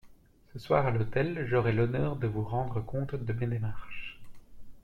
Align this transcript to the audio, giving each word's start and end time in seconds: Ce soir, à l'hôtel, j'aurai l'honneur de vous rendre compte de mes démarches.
Ce 0.51 0.57
soir, 0.57 0.87
à 0.87 0.89
l'hôtel, 0.89 1.45
j'aurai 1.47 1.73
l'honneur 1.73 2.15
de 2.15 2.25
vous 2.25 2.41
rendre 2.43 2.81
compte 2.81 3.13
de 3.13 3.33
mes 3.33 3.45
démarches. 3.45 4.19